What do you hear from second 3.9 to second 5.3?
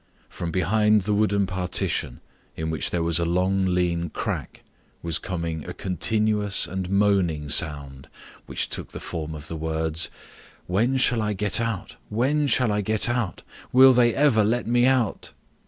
crack, was